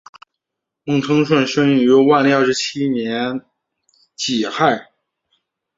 [0.85, 3.45] 孟称舜生于万历二十七年
[4.15, 4.89] 己亥。